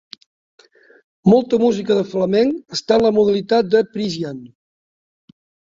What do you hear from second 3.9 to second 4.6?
Phrygian.